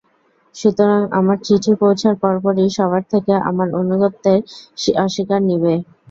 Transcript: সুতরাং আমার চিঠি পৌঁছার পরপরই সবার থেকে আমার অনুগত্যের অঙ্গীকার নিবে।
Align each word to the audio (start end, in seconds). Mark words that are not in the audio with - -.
সুতরাং 0.55 1.01
আমার 1.19 1.37
চিঠি 1.45 1.71
পৌঁছার 1.81 2.15
পরপরই 2.21 2.69
সবার 2.77 3.03
থেকে 3.13 3.33
আমার 3.49 3.67
অনুগত্যের 3.79 4.39
অঙ্গীকার 4.97 5.41
নিবে। 5.49 5.73